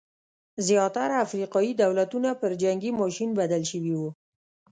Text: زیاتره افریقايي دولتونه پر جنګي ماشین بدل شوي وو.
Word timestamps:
زیاتره 0.67 1.15
افریقايي 1.25 1.71
دولتونه 1.83 2.29
پر 2.41 2.51
جنګي 2.61 2.91
ماشین 3.01 3.29
بدل 3.39 3.63
شوي 3.71 3.93
وو. 3.99 4.09